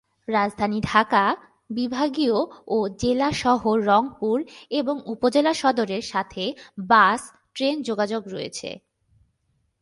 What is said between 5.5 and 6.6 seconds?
সদরের সাথে